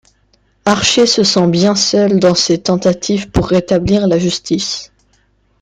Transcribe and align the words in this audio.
Archer 0.65 1.05
se 1.05 1.23
sent 1.23 1.45
bien 1.47 1.75
seul 1.75 2.17
dans 2.19 2.33
ses 2.33 2.57
tentatives 2.57 3.29
pour 3.29 3.49
rétablir 3.49 4.07
la 4.07 4.17
justice. 4.17 4.91